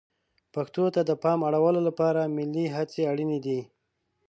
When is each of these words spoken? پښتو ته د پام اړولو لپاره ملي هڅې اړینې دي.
پښتو 0.53 0.83
ته 0.95 1.01
د 1.09 1.11
پام 1.23 1.39
اړولو 1.47 1.79
لپاره 1.87 2.31
ملي 2.35 2.65
هڅې 2.75 3.01
اړینې 3.11 3.39
دي. 3.45 3.59